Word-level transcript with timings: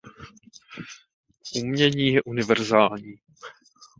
Umění 1.55 2.05
je 2.13 2.21
univerzální. 2.23 3.15